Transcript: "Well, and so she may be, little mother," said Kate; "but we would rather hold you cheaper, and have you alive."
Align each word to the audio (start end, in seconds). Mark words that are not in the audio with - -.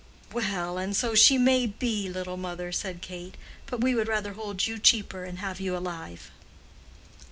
"Well, 0.33 0.79
and 0.79 0.95
so 0.95 1.13
she 1.13 1.37
may 1.37 1.67
be, 1.67 2.09
little 2.09 2.35
mother," 2.35 2.71
said 2.71 3.03
Kate; 3.03 3.35
"but 3.67 3.81
we 3.81 3.93
would 3.93 4.07
rather 4.07 4.33
hold 4.33 4.65
you 4.65 4.79
cheaper, 4.79 5.25
and 5.25 5.37
have 5.37 5.59
you 5.59 5.77
alive." 5.77 6.31